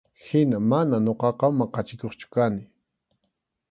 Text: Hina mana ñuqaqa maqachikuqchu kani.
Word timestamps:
Hina 0.25 0.57
mana 0.69 0.95
ñuqaqa 1.05 1.47
maqachikuqchu 1.57 2.27
kani. 2.33 2.61